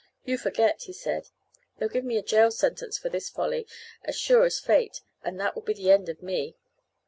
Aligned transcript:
"You 0.25 0.39
forget," 0.39 0.81
he 0.85 0.93
said. 0.93 1.29
"They'll 1.77 1.87
give 1.87 2.03
me 2.03 2.17
a 2.17 2.23
jail 2.23 2.49
sentence 2.49 2.97
for 2.97 3.09
this 3.09 3.29
folly, 3.29 3.67
as 4.03 4.17
sure 4.17 4.45
as 4.45 4.57
fate, 4.59 5.01
and 5.23 5.39
that 5.39 5.53
will 5.53 5.61
be 5.61 5.75
the 5.75 5.91
end 5.91 6.09
of 6.09 6.23
me." 6.23 6.55